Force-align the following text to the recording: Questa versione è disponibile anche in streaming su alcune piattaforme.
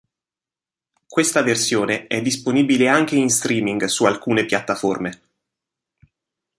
Questa 1.07 1.43
versione 1.43 2.07
è 2.07 2.23
disponibile 2.23 2.87
anche 2.87 3.15
in 3.15 3.29
streaming 3.29 3.83
su 3.83 4.05
alcune 4.05 4.45
piattaforme. 4.45 5.21